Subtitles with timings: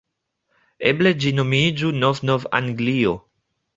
[0.91, 3.13] Eble ĝi nomiĝu Nov-Nov-Anglio.